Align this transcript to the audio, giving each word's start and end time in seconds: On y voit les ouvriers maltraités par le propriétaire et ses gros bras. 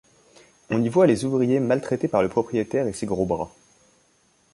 On 0.71 0.81
y 0.81 0.89
voit 0.89 1.05
les 1.05 1.25
ouvriers 1.25 1.59
maltraités 1.59 2.07
par 2.07 2.23
le 2.23 2.27
propriétaire 2.27 2.87
et 2.87 2.91
ses 2.93 3.05
gros 3.05 3.27
bras. 3.27 3.51